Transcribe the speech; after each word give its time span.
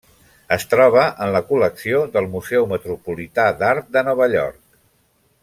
Es 0.55 0.63
troba 0.69 1.03
en 1.25 1.33
la 1.35 1.41
col·lecció 1.49 1.99
del 2.15 2.29
Museu 2.37 2.67
Metropolità 2.73 3.47
d'Art 3.61 3.93
de 3.99 4.05
Nova 4.09 4.31
York. 4.39 4.61